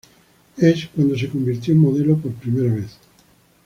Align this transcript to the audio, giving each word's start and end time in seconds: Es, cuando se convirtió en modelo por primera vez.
Es, 0.57 0.87
cuando 0.87 1.15
se 1.15 1.29
convirtió 1.29 1.73
en 1.75 1.79
modelo 1.81 2.17
por 2.17 2.33
primera 2.33 2.73
vez. 2.73 2.97